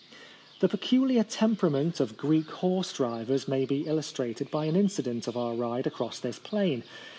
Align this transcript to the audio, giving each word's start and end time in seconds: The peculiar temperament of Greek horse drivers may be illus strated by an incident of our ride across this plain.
The 0.61 0.67
peculiar 0.67 1.23
temperament 1.23 1.99
of 1.99 2.17
Greek 2.17 2.49
horse 2.49 2.91
drivers 2.91 3.47
may 3.47 3.65
be 3.65 3.85
illus 3.85 4.07
strated 4.11 4.49
by 4.49 4.65
an 4.65 4.75
incident 4.75 5.27
of 5.27 5.37
our 5.37 5.53
ride 5.53 5.85
across 5.85 6.17
this 6.19 6.39
plain. 6.39 6.83